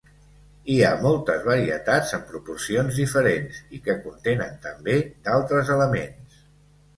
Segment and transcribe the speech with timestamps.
[0.75, 4.97] Hi ha moltes varietats amb proporcions diferents i que contenen també
[5.29, 6.43] d'altres elements.